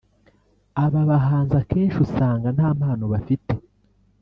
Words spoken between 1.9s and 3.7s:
usanga nta mpano bafite